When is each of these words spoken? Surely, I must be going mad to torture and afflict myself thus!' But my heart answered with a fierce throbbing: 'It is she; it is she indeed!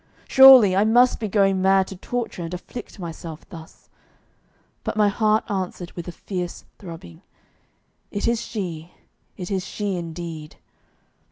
Surely, 0.27 0.75
I 0.75 0.83
must 0.83 1.19
be 1.19 1.27
going 1.27 1.61
mad 1.61 1.85
to 1.89 1.95
torture 1.95 2.41
and 2.41 2.51
afflict 2.55 2.97
myself 2.97 3.47
thus!' 3.49 3.87
But 4.83 4.97
my 4.97 5.09
heart 5.09 5.43
answered 5.47 5.91
with 5.91 6.07
a 6.07 6.11
fierce 6.11 6.65
throbbing: 6.79 7.21
'It 8.09 8.27
is 8.27 8.41
she; 8.41 8.93
it 9.37 9.51
is 9.51 9.63
she 9.63 9.97
indeed! 9.97 10.55